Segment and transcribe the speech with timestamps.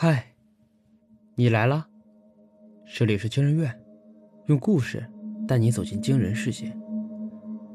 [0.00, 0.24] 嗨，
[1.34, 1.88] 你来了，
[2.86, 3.76] 这里是惊人院，
[4.46, 5.04] 用故事
[5.44, 6.72] 带你走进惊人世界。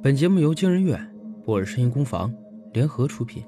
[0.01, 0.97] 本节目由惊人院、
[1.43, 2.33] 博尔声音工坊
[2.71, 3.43] 联合出品，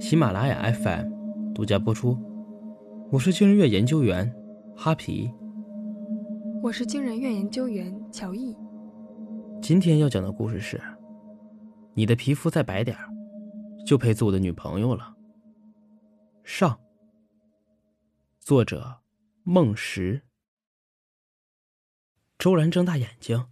[0.00, 2.16] 喜马拉雅 FM 独家播出。
[3.12, 4.34] 我是惊人院研究员
[4.74, 5.30] 哈皮，
[6.62, 8.56] 我是惊人院研究员乔毅。
[9.60, 10.80] 今天要讲的故事是：
[11.92, 12.96] 你的皮肤再白点
[13.84, 15.14] 就配做我的女朋友了。
[16.42, 16.74] 上。
[18.48, 19.02] 作者：
[19.42, 20.22] 孟石。
[22.38, 23.50] 周兰睁大眼睛，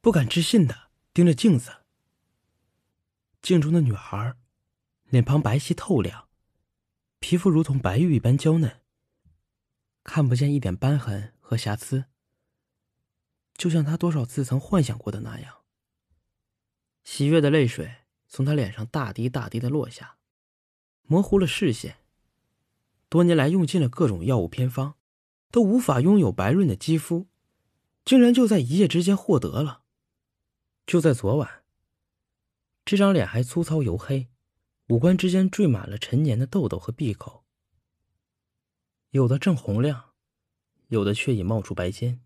[0.00, 1.84] 不敢置信的盯着镜子。
[3.40, 4.34] 镜中的女孩，
[5.04, 6.28] 脸庞白皙透亮，
[7.20, 8.80] 皮肤如同白玉一般娇嫩，
[10.02, 12.06] 看不见一点斑痕和瑕疵，
[13.54, 15.58] 就像她多少次曾幻想过的那样。
[17.04, 20.18] 喜悦的泪水从她脸上大滴大滴的落下，
[21.02, 21.99] 模糊了视线。
[23.10, 24.94] 多年来用尽了各种药物偏方，
[25.50, 27.26] 都无法拥有白润的肌肤，
[28.04, 29.82] 竟然就在一夜之间获得了。
[30.86, 31.64] 就在昨晚，
[32.84, 34.28] 这张脸还粗糙黝黑，
[34.86, 37.42] 五官之间缀满了陈年的痘痘和闭口，
[39.10, 40.12] 有的正红亮，
[40.86, 42.20] 有的却已冒出白尖。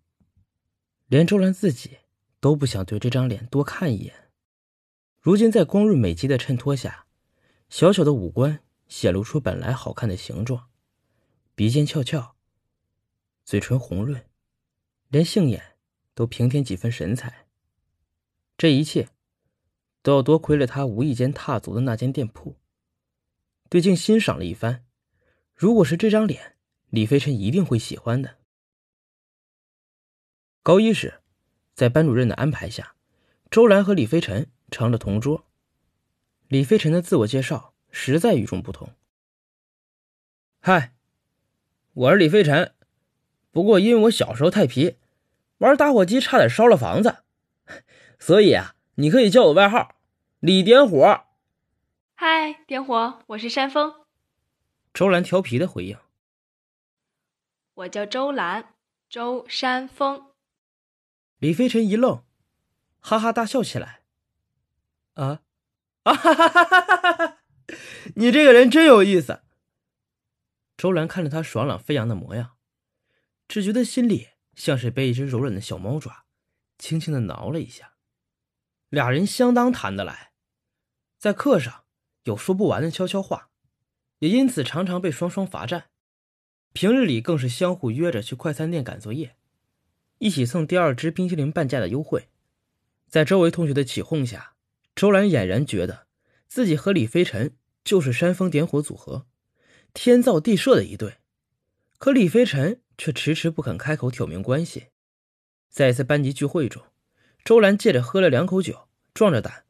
[1.06, 1.98] 连周兰自己
[2.40, 4.30] 都不想对这张脸多看一眼。
[5.18, 7.06] 如今在光润美肌的衬托下，
[7.70, 10.68] 小小的五官显露出本来好看的形状。
[11.56, 12.34] 鼻尖翘翘，
[13.44, 14.28] 嘴唇红润，
[15.06, 15.76] 连杏眼
[16.12, 17.46] 都平添几分神采。
[18.58, 19.10] 这一切，
[20.02, 22.56] 都要多亏了他无意间踏足的那间店铺。
[23.68, 24.84] 对镜欣赏了一番，
[25.54, 26.56] 如果是这张脸，
[26.88, 28.38] 李飞尘一定会喜欢的。
[30.64, 31.22] 高一时，
[31.72, 32.96] 在班主任的安排下，
[33.48, 35.46] 周兰和李飞尘成了同桌。
[36.48, 38.92] 李飞尘的自我介绍实在与众不同。
[40.58, 40.90] 嗨。
[41.94, 42.74] 我是李飞尘，
[43.52, 44.96] 不过因为我小时候太皮，
[45.58, 47.18] 玩打火机差点烧了房子，
[48.18, 49.94] 所以啊，你可以叫我外号
[50.40, 51.24] 李点火。
[52.16, 53.94] 嗨，点火，我是山峰。
[54.92, 55.96] 周兰调皮的回应
[57.74, 58.74] ：“我叫周兰，
[59.08, 60.32] 周山峰。”
[61.38, 62.24] 李飞尘一愣，
[62.98, 64.00] 哈哈大笑起来
[65.14, 65.42] ：“啊，
[66.02, 67.38] 啊哈哈哈哈哈！
[68.16, 69.42] 你这个人真有意思。”
[70.76, 72.56] 周兰看着他爽朗飞扬的模样，
[73.46, 76.24] 只觉得心里像是被一只柔软的小猫爪
[76.78, 77.94] 轻轻的挠了一下。
[78.88, 80.32] 俩人相当谈得来，
[81.18, 81.84] 在课上
[82.24, 83.50] 有说不完的悄悄话，
[84.18, 85.90] 也因此常常被双双罚站。
[86.72, 89.36] 平日里更是相互约着去快餐店赶作业，
[90.18, 92.28] 一起蹭第二支冰淇淋半价的优惠。
[93.08, 94.56] 在周围同学的起哄下，
[94.96, 96.08] 周兰俨然觉得
[96.48, 99.26] 自己和李飞尘就是煽风点火组合。
[99.94, 101.18] 天造地设的一对，
[101.98, 104.88] 可李飞尘却迟迟不肯开口挑明关系。
[105.70, 106.82] 在一次班级聚会中，
[107.44, 109.64] 周兰借着喝了两口酒，壮着胆，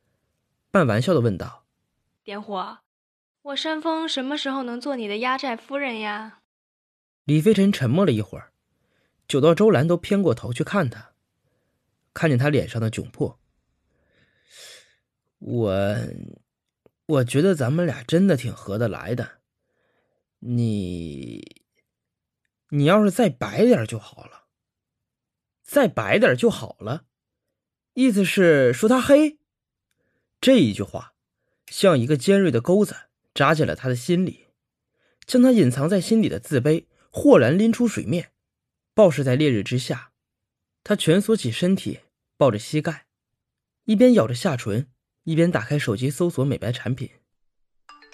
[0.70, 1.66] 半玩笑的问道
[2.24, 2.78] ：“点火，
[3.42, 6.40] 我山峰什么时候能做你的压寨夫人呀？”
[7.24, 8.50] 李飞尘沉默了一会儿，
[9.28, 11.12] 久到周兰都偏过头去看他，
[12.14, 13.38] 看见他脸上的窘迫，
[15.38, 15.96] 我，
[17.06, 19.43] 我觉得咱们俩真的挺合得来的。
[20.46, 21.62] 你，
[22.68, 24.44] 你要是再白点就好了，
[25.62, 27.06] 再白点就好了，
[27.94, 29.38] 意思是说他黑。
[30.42, 31.14] 这一句话
[31.68, 32.94] 像一个尖锐的钩子
[33.32, 34.48] 扎进了他的心里，
[35.24, 38.32] 将他隐藏在心底的自卑豁然拎出水面，
[38.92, 40.12] 暴晒在烈日之下。
[40.82, 42.00] 他蜷缩起身体，
[42.36, 43.06] 抱着膝盖，
[43.84, 47.08] 一边咬着下唇，一边打开手机搜索美白产品，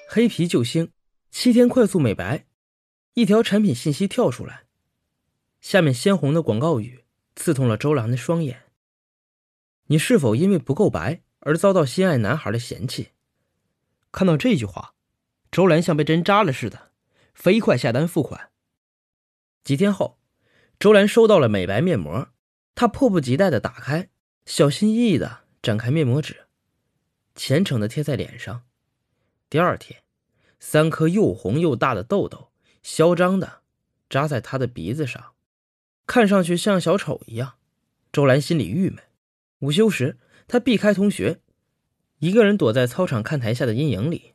[0.09, 0.93] 黑皮救星。
[1.31, 2.45] 七天快速美白，
[3.15, 4.65] 一条产品信息跳出来，
[5.61, 7.05] 下面鲜红的广告语
[7.37, 8.65] 刺痛了周兰的双眼。
[9.87, 13.13] 你是否因为不够白而遭到心爱男孩的嫌弃？
[14.11, 14.95] 看到这句话，
[15.53, 16.91] 周兰像被针扎了似的，
[17.33, 18.51] 飞快下单付款。
[19.63, 20.19] 几天后，
[20.81, 22.29] 周兰收到了美白面膜，
[22.75, 24.11] 她迫不及待的打开，
[24.45, 26.49] 小心翼翼的展开面膜纸，
[27.37, 28.65] 虔诚的贴在脸上。
[29.49, 30.03] 第二天。
[30.61, 32.51] 三颗又红又大的痘痘，
[32.83, 33.63] 嚣张的
[34.09, 35.33] 扎在他的鼻子上，
[36.07, 37.55] 看上去像小丑一样。
[38.13, 38.99] 周兰心里郁闷。
[39.61, 41.41] 午休时，他避开同学，
[42.19, 44.35] 一个人躲在操场看台下的阴影里，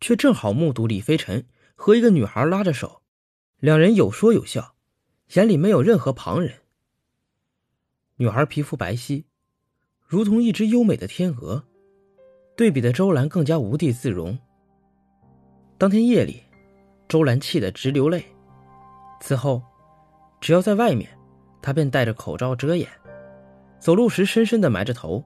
[0.00, 3.02] 却正好目睹李飞尘和一个女孩拉着手，
[3.58, 4.74] 两人有说有笑，
[5.34, 6.60] 眼里没有任何旁人。
[8.16, 9.24] 女孩皮肤白皙，
[10.06, 11.64] 如同一只优美的天鹅，
[12.56, 14.38] 对比的周兰更加无地自容。
[15.80, 16.42] 当天夜里，
[17.08, 18.22] 周兰气得直流泪。
[19.18, 19.62] 此后，
[20.38, 21.08] 只要在外面，
[21.62, 22.86] 她便戴着口罩遮掩，
[23.78, 25.24] 走路时深深的埋着头，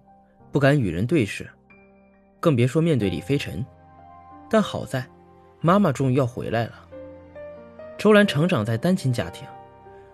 [0.52, 1.50] 不敢与人对视，
[2.38, 3.66] 更别说面对李飞尘。
[4.48, 5.04] 但好在，
[5.60, 6.86] 妈妈终于要回来了。
[7.98, 9.44] 周兰成长在单亲家庭，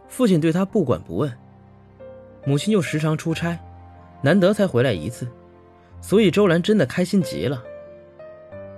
[0.08, 1.31] 父亲对她不管不问，
[2.46, 3.58] 母亲又时常出差，
[4.22, 5.28] 难得才回来一次，
[6.00, 7.62] 所以周兰真的开心极了。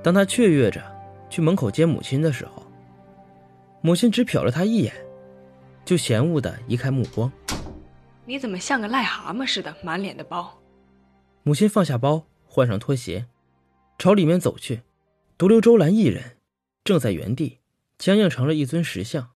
[0.03, 0.83] 当她雀跃着
[1.33, 2.63] 去门口接母亲的时候，
[3.81, 4.93] 母亲只瞟了他一眼，
[5.83, 7.33] 就嫌恶的移开目光。
[8.27, 10.61] 你怎么像个癞蛤蟆似的，满脸的包？
[11.43, 13.29] 母亲放下包，换上拖鞋，
[13.97, 14.83] 朝里面走去，
[15.39, 16.37] 独留周兰一人，
[16.85, 17.61] 正在原地。
[17.97, 19.31] 僵硬成了一尊石像。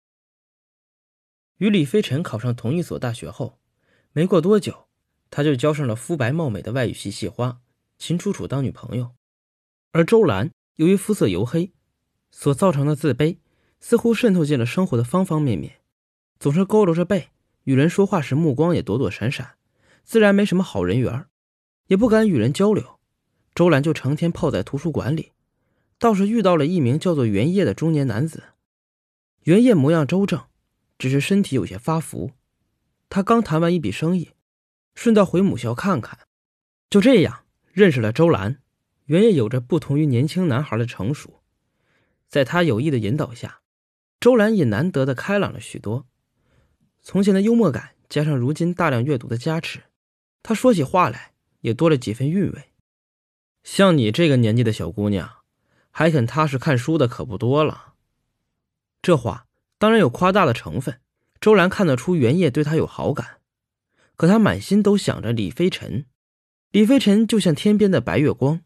[1.59, 3.59] 与李飞尘考上同一所大学后，
[4.11, 4.87] 没过多久，
[5.29, 7.61] 他就交上了肤白貌美的外语系系花
[7.97, 9.11] 秦楚楚当女朋友。
[9.91, 11.71] 而周兰由于肤色黝黑，
[12.37, 13.37] 所造成的自卑
[13.79, 15.79] 似乎渗透进了生活的方方面面，
[16.37, 17.29] 总是佝偻着背，
[17.63, 19.53] 与人说话时目光也躲躲闪闪，
[20.03, 21.27] 自然没什么好人缘，
[21.87, 22.99] 也不敢与人交流。
[23.55, 25.31] 周兰就成天泡在图书馆里，
[25.97, 28.43] 倒是遇到了一名叫做袁烨的中年男子。
[29.43, 30.43] 袁烨模样周正，
[30.97, 32.31] 只是身体有些发福。
[33.07, 34.31] 他刚谈完一笔生意，
[34.93, 36.19] 顺道回母校看看，
[36.89, 38.59] 就这样认识了周兰。
[39.05, 41.41] 袁烨有着不同于年轻男孩的成熟，
[42.29, 43.61] 在他有意的引导下，
[44.19, 46.05] 周兰也难得的开朗了许多。
[47.01, 49.83] 从前的幽默感加上如今大量阅读的加持，
[50.41, 52.71] 他说起话来也多了几分韵味。
[53.63, 55.29] 像你这个年纪的小姑娘，
[55.91, 57.93] 还肯踏实看书的可不多了。
[59.01, 59.47] 这话
[59.77, 60.99] 当然有夸大的成分，
[61.39, 63.37] 周兰看得出袁烨对他有好感，
[64.15, 66.05] 可他满心都想着李飞尘。
[66.71, 68.61] 李飞尘就像天边的白月光，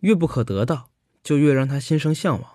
[0.00, 0.90] 越不可得到，
[1.22, 2.53] 就越让他心生向往。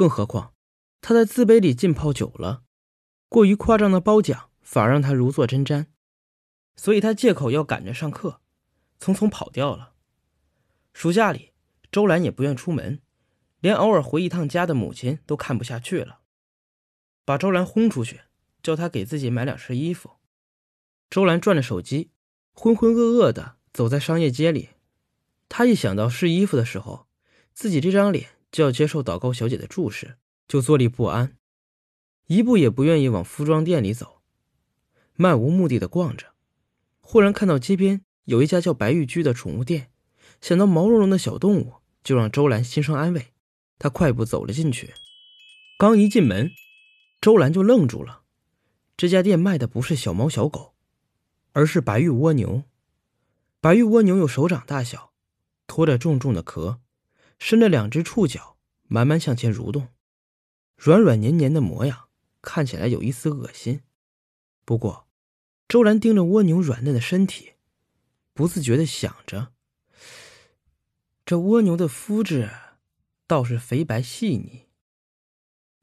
[0.00, 0.54] 更何况
[1.02, 2.62] 他在自卑里浸泡久了，
[3.28, 5.88] 过于夸张的褒奖反而让他如坐针毡，
[6.74, 8.40] 所以他借口要赶着上课，
[8.98, 9.92] 匆匆跑掉了。
[10.94, 11.52] 暑假里，
[11.92, 13.02] 周兰也不愿出门，
[13.58, 16.20] 连偶尔回一趟家的母亲都看不下去了。
[17.26, 18.22] 把周兰轰出去，
[18.62, 20.12] 叫他给自己买两身衣服。
[21.10, 22.10] 周兰转着手机，
[22.54, 24.70] 浑浑噩噩的走在商业街里。
[25.50, 27.06] 他一想到试衣服的时候，
[27.52, 30.16] 自己这张脸就要接受祷告小姐的注视，
[30.48, 31.36] 就坐立不安，
[32.26, 34.20] 一步也不愿意往服装店里走，
[35.14, 36.34] 漫无目的的逛着。
[37.00, 39.90] 忽然看到街边有一家叫白玉居的宠物店，
[40.40, 43.32] 想到毛茸茸的小动物，就让周兰心生安慰。
[43.78, 44.92] 他快步走了进去，
[45.78, 46.50] 刚一进门。
[47.20, 48.22] 周兰就愣住了，
[48.96, 50.74] 这家店卖的不是小猫小狗，
[51.52, 52.62] 而是白玉蜗牛。
[53.60, 55.12] 白玉蜗牛有手掌大小，
[55.66, 56.80] 拖着重重的壳，
[57.40, 59.88] 伸着两只触角，慢慢向前蠕动，
[60.76, 62.08] 软软黏黏的模样
[62.42, 63.80] 看起来有一丝恶心。
[64.64, 65.08] 不过，
[65.66, 67.54] 周兰盯着蜗牛软嫩的身体，
[68.34, 69.52] 不自觉的想着：
[71.24, 72.50] 这蜗牛的肤质
[73.26, 74.66] 倒是肥白细腻。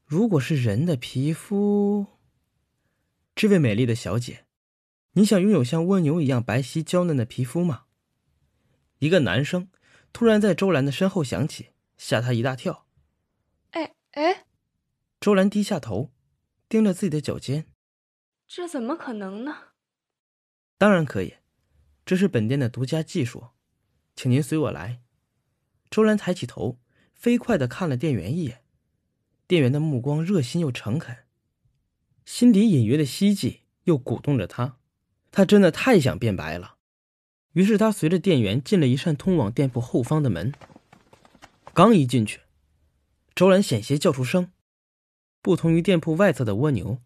[0.06, 2.06] 如果是人的皮肤，
[3.34, 4.46] 这位美丽的小姐，
[5.12, 7.86] 你想拥有像蜗牛一样白皙娇嫩的皮肤吗？
[9.00, 9.68] 一个男生
[10.12, 12.86] 突然在周兰的身后响起，吓她一大跳。
[13.70, 14.46] 哎哎，
[15.20, 16.10] 周兰低下头，
[16.68, 17.66] 盯着自己的脚尖。
[18.46, 19.56] 这怎么可能呢？
[20.78, 21.34] 当然可以，
[22.06, 23.48] 这是本店的独家技术，
[24.16, 25.02] 请您随我来。
[25.90, 26.78] 周兰抬起头，
[27.14, 28.64] 飞快的看了店员一眼。
[29.46, 31.24] 店员的目光热心又诚恳，
[32.24, 34.78] 心底隐约的希冀又鼓动着他。
[35.30, 36.77] 他真的太想变白了。
[37.58, 40.54] 于是他随着店员进了一扇通往店铺后方的门。
[41.74, 42.42] 刚一进去，
[43.34, 44.52] 周兰险些叫出声。
[45.42, 46.98] 不同于店铺外侧的蜗牛，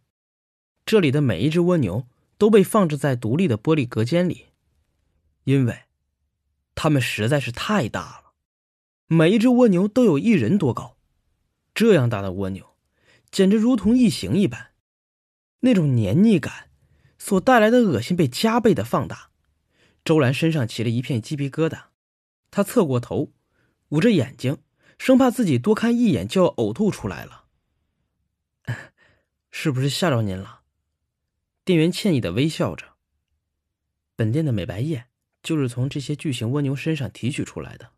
[0.85, 2.06] 这里的每一只蜗牛
[2.37, 4.49] 都被放置在独立的玻璃隔间里，
[5.44, 5.85] 因为
[6.75, 8.32] 它们实在是太大了，
[9.06, 10.99] 每一只蜗牛都有一人多高。
[11.73, 12.76] 这样大的蜗牛，
[13.30, 14.73] 简直如同异形一般，
[15.61, 16.68] 那种黏腻感
[17.18, 19.30] 所带来的恶心被加倍的放大。
[20.04, 21.85] 周兰身上起了一片鸡皮疙瘩，
[22.50, 23.32] 她侧过头，
[23.90, 24.59] 捂着眼睛，
[24.99, 27.44] 生怕自己多看一眼就要呕吐出来了。
[29.50, 30.62] 是不是吓着您了？
[31.64, 32.94] 店员歉意的微笑着。
[34.16, 35.06] 本店的美白液
[35.42, 37.92] 就是从这些巨型蜗牛身上提取出来的。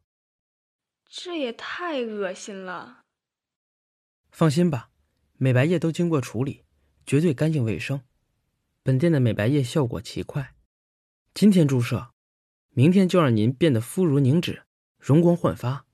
[1.07, 3.05] 这也太恶心了。
[4.31, 4.91] 放心吧，
[5.37, 6.65] 美白液都经过处理，
[7.07, 8.03] 绝对干净卫生。
[8.83, 10.54] 本店的美白液效果奇快，
[11.35, 12.13] 今天注射，
[12.71, 14.63] 明天就让您变得肤如凝脂，
[15.01, 15.85] 容光焕发。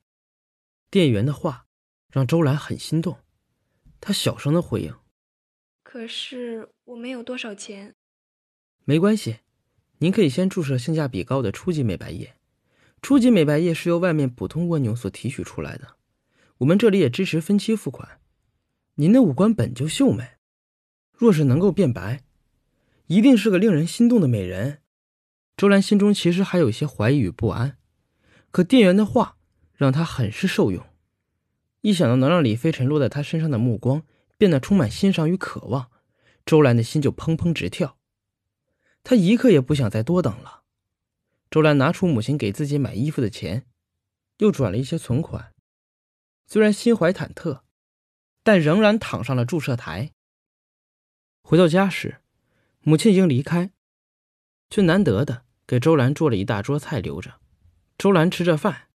[0.90, 1.64] 店员的话
[2.12, 3.16] 让周兰很心动，
[4.02, 4.94] 她小声的回应
[5.82, 7.94] ：“可是我没有多少钱。”
[8.84, 9.38] 没关系，
[10.00, 12.36] 您可以先注射性价比高的初级美白液。
[13.00, 15.96] 初级美白液是由外面普通蜗牛所提取出来的，
[16.58, 18.20] 我们这里也支持分期付款。
[18.96, 20.32] 您的五官本就秀美，
[21.16, 22.22] 若是能够变白，
[23.06, 24.79] 一定是个令人心动的美人。
[25.60, 27.76] 周兰心中其实还有一些怀疑与不安，
[28.50, 29.36] 可店员的话
[29.74, 30.86] 让她很是受用。
[31.82, 34.02] 一想到能让李飞尘落在她身上的目光
[34.38, 35.90] 变得充满欣赏与渴望，
[36.46, 37.98] 周兰的心就砰砰直跳。
[39.04, 40.62] 她一刻也不想再多等了。
[41.50, 43.66] 周兰拿出母亲给自己买衣服的钱，
[44.38, 45.52] 又转了一些存款。
[46.46, 47.60] 虽然心怀忐忑，
[48.42, 50.12] 但仍然躺上了注射台。
[51.42, 52.22] 回到家时，
[52.80, 53.72] 母亲已经离开，
[54.70, 57.32] 却难得的给周兰做了一大桌菜留着。
[57.96, 58.88] 周兰吃着饭。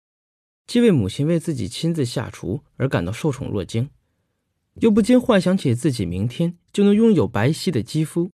[0.65, 3.87] 既为母亲为自己亲自下厨而感到受宠若惊，
[4.81, 8.31] 又不禁幻想起自己明天就能拥有白皙的肌肤，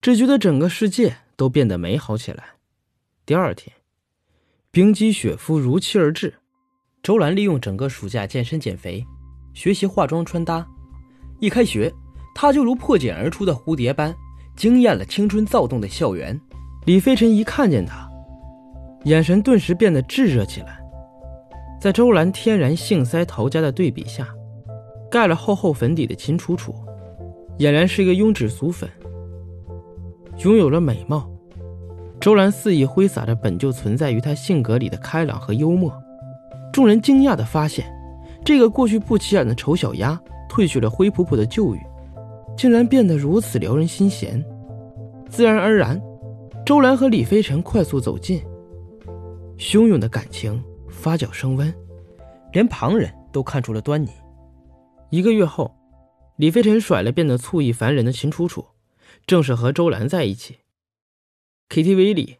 [0.00, 2.42] 只觉得整个世界都变得美好起来。
[3.26, 3.76] 第二天，
[4.70, 6.32] 冰肌雪肤如期而至。
[7.02, 9.04] 周兰利用整个暑假健身减肥，
[9.52, 10.66] 学习化妆穿搭。
[11.38, 11.92] 一开学，
[12.34, 14.16] 她就如破茧而出的蝴蝶般，
[14.56, 16.40] 惊艳了青春躁动的校园。
[16.84, 18.10] 李飞尘一看见她，
[19.04, 20.78] 眼神顿时变得炙热起来。
[21.80, 24.28] 在周兰天然杏腮桃家的对比下，
[25.10, 26.74] 盖了厚厚粉底的秦楚楚，
[27.58, 28.88] 俨然是一个庸脂俗粉。
[30.44, 31.26] 拥有了美貌，
[32.20, 35.92] 周兰肆意挥洒着本就存在于她性格里的开朗和幽默。
[36.70, 37.86] 众人惊讶地发现，
[38.44, 41.80] 这个过去不起眼的丑小鸭，褪去了灰扑扑的旧语，
[42.56, 44.44] 竟然变得如此撩人心弦。
[45.28, 46.00] 自然而然，
[46.66, 48.42] 周兰和李飞尘快速走近，
[49.58, 50.62] 汹涌的感情。
[50.88, 51.74] 发酵升温，
[52.52, 54.10] 连旁人都看出了端倪。
[55.10, 55.76] 一个月后，
[56.36, 58.64] 李飞尘甩了变得醋意烦人的秦楚楚，
[59.26, 60.60] 正式和周兰在一起。
[61.68, 62.38] KTV 里，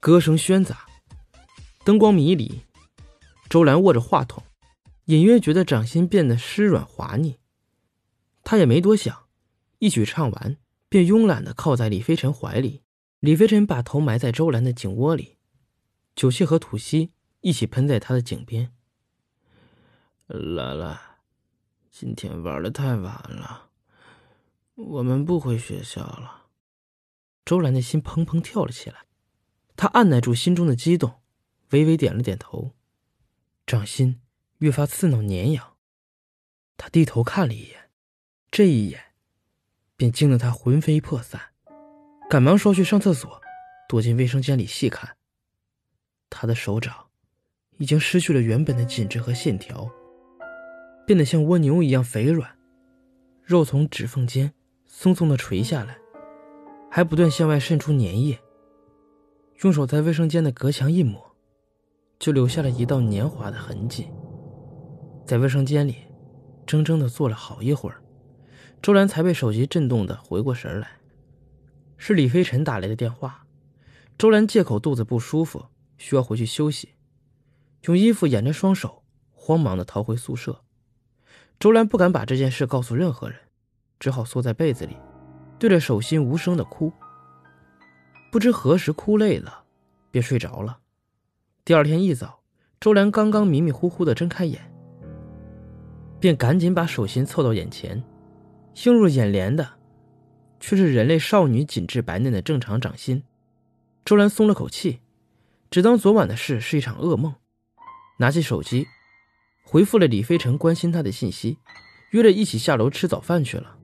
[0.00, 0.86] 歌声喧杂，
[1.84, 2.62] 灯光迷离。
[3.48, 4.42] 周兰握着话筒，
[5.04, 7.36] 隐约觉得掌心变得湿软滑腻。
[8.42, 9.26] 他也没多想，
[9.78, 10.56] 一曲唱完，
[10.88, 12.80] 便慵懒地靠在李飞尘怀里。
[13.20, 15.38] 李飞尘把头埋在周兰的颈窝里，
[16.14, 17.12] 酒气和吐息。
[17.42, 18.74] 一起喷在他的颈边。
[20.26, 21.00] 兰兰，
[21.90, 23.70] 今天玩的太晚了，
[24.74, 26.48] 我们不回学校了。
[27.46, 29.06] 周兰的心砰砰跳了起来，
[29.74, 31.22] 她按耐住心中的激动，
[31.70, 32.74] 微微点了点头，
[33.66, 34.20] 掌心
[34.58, 35.78] 越发刺挠粘痒。
[36.76, 37.90] 他低头看了一眼，
[38.50, 39.14] 这一眼，
[39.96, 41.49] 便惊得他魂飞魄散，
[42.30, 43.40] 赶忙说去上厕所，
[43.88, 45.16] 躲进卫生间里细看。
[46.30, 46.94] 他的手掌。
[47.78, 49.90] 已经失去了原本的紧致和线条，
[51.06, 52.46] 变得像蜗牛一样肥软，
[53.42, 54.52] 肉从指缝间
[54.84, 55.96] 松松的垂下来，
[56.90, 58.38] 还不断向外渗出粘液。
[59.62, 61.34] 用手在卫生间的隔墙一抹，
[62.18, 64.10] 就留下了一道黏滑的痕迹。
[65.24, 65.96] 在卫生间里，
[66.66, 68.02] 怔怔的坐了好一会儿，
[68.82, 70.99] 周兰才被手机震动的回过神来，
[72.02, 73.44] 是李飞尘打来的电话。
[74.16, 75.66] 周兰借口肚子不舒服，
[75.98, 76.94] 需要回去休息。
[77.82, 79.02] 用衣服掩着双手，
[79.34, 80.62] 慌忙的逃回宿舍。
[81.58, 83.38] 周兰不敢把这件事告诉任何人，
[83.98, 84.96] 只好缩在被子里，
[85.58, 86.90] 对着手心无声的哭。
[88.32, 89.64] 不知何时哭累了，
[90.10, 90.78] 便睡着了。
[91.66, 92.40] 第二天一早，
[92.80, 94.72] 周兰刚刚迷迷糊糊的睁开眼，
[96.18, 98.02] 便赶紧把手心凑到眼前，
[98.86, 99.68] 映入眼帘的，
[100.60, 103.24] 却是人类少女紧致白嫩的正常掌心。
[104.04, 105.00] 周兰松了口气，
[105.70, 107.34] 只当昨晚的事是一场噩梦。
[108.18, 108.86] 拿起手机，
[109.64, 111.56] 回复了李飞尘关心他的信息，
[112.10, 113.78] 约了一起下楼吃早饭去了。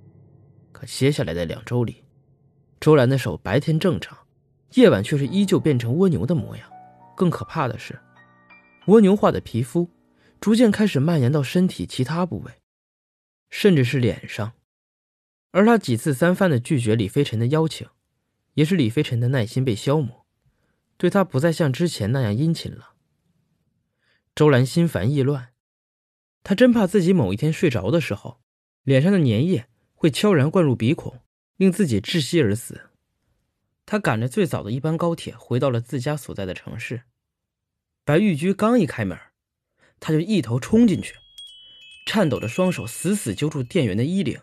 [0.72, 2.04] 可接下来的两周里，
[2.78, 4.18] 周兰的手白天正常，
[4.74, 6.70] 夜晚却是依旧变成蜗牛的模样。
[7.14, 7.98] 更可怕的是，
[8.88, 9.88] 蜗牛化的皮肤
[10.38, 12.52] 逐渐开始蔓延到身体其他部位，
[13.48, 14.52] 甚至是脸上。
[15.56, 17.88] 而他几次三番的拒绝李飞尘的邀请，
[18.52, 20.26] 也使李飞尘的耐心被消磨，
[20.98, 22.92] 对他不再像之前那样殷勤了。
[24.34, 25.54] 周兰心烦意乱，
[26.42, 28.42] 她真怕自己某一天睡着的时候，
[28.82, 31.22] 脸上的粘液会悄然灌入鼻孔，
[31.56, 32.90] 令自己窒息而死。
[33.86, 37.04] 她赶着最早的一班高铁回到了自家所在的城市。
[38.04, 39.18] 白玉居刚一开门，
[39.98, 41.14] 他就一头冲进去，
[42.04, 44.38] 颤抖着双手死死揪住店员的衣领，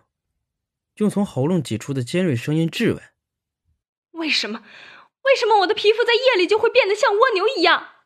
[0.96, 3.02] 用从喉咙挤出的尖锐声音质问
[4.12, 4.64] ：“为什么？
[5.24, 8.06] 为什么我的皮肤在夜里就会变得像蜗牛一样？”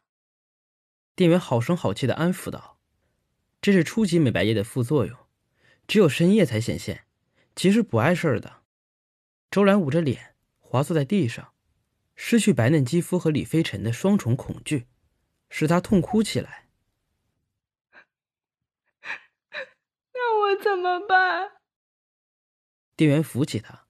[1.15, 2.79] 店员好声好气的安抚道
[3.61, 5.17] ：“这是初级美白液的副作用，
[5.87, 7.05] 只有深夜才显现，
[7.55, 8.61] 其实不碍事儿的。
[9.49, 11.53] 周兰捂着脸，滑坐在地上，
[12.15, 14.87] 失去白嫩肌肤和李飞尘的双重恐惧，
[15.49, 16.67] 使她痛哭起来。
[20.13, 21.56] 那我怎么办？
[22.97, 23.85] 店员扶起他。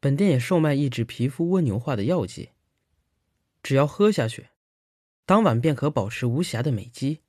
[0.00, 2.50] 本店也售卖抑制皮肤蜗牛化的药剂，
[3.62, 4.48] 只要喝下去，
[5.26, 7.20] 当晚便可保持无瑕的美肌。